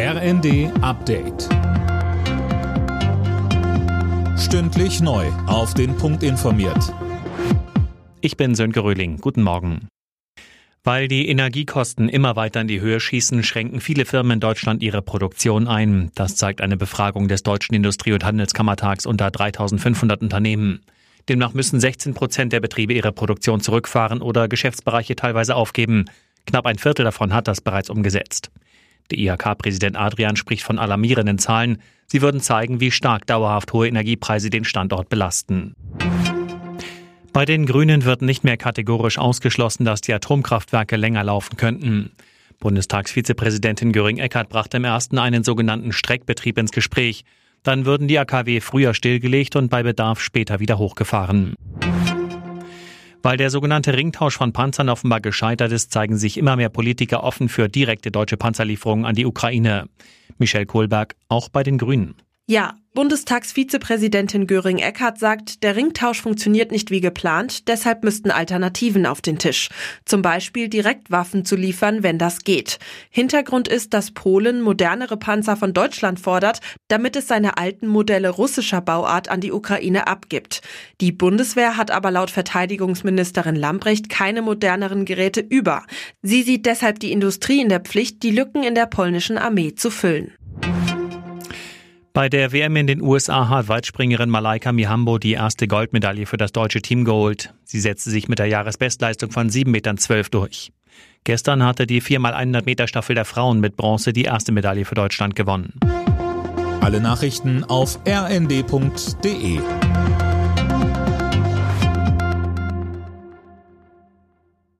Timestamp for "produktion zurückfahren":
23.10-24.22